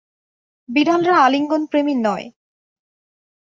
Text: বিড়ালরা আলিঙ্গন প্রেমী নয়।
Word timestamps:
বিড়ালরা 0.69 1.15
আলিঙ্গন 1.25 1.61
প্রেমী 1.65 1.95
নয়। 1.97 2.25